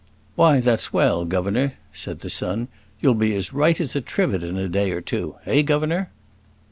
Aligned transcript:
"Why, 0.35 0.61
that's 0.61 0.91
well, 0.91 1.25
governor," 1.25 1.75
said 1.93 2.21
the 2.21 2.31
son; 2.31 2.69
"you'll 3.01 3.13
be 3.13 3.35
as 3.35 3.53
right 3.53 3.79
as 3.79 3.95
a 3.95 4.01
trivet 4.01 4.43
in 4.43 4.57
a 4.57 4.67
day 4.67 4.89
or 4.93 4.99
two 4.99 5.35
eh, 5.45 5.61
governor?" 5.61 6.09